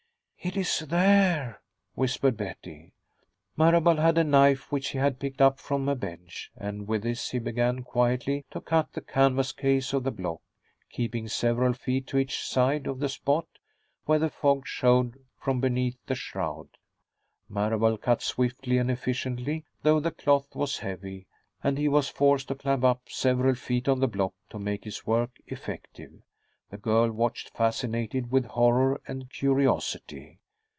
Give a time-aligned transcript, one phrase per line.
[0.43, 1.61] "It is there,"
[1.93, 2.93] whispered Betty.
[3.55, 7.29] Marable had a knife which he had picked up from a bench, and with this
[7.29, 10.41] he began quietly to cut the canvas case of the block,
[10.89, 13.45] keeping several feet to each side of the spot
[14.05, 16.69] where the fog showed from beneath the shroud.
[17.47, 21.27] Marable cut swiftly and efficiently, though the cloth was heavy
[21.63, 25.05] and he was forced to climb up several feet on the block to make his
[25.05, 26.23] work effective.
[26.71, 30.37] The girl watched, fascinated with horror and curiosity.